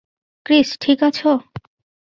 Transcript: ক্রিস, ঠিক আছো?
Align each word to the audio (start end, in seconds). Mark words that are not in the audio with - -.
ক্রিস, 0.45 0.69
ঠিক 0.79 0.99
আছো? 1.03 1.31